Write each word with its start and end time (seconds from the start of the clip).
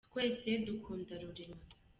twese 0.09 0.49
dukunda 0.65 1.13
rurema. 1.21 1.57